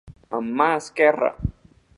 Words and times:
Amb 0.37 0.49
mà 0.61 0.67
esquerra. 0.79 1.31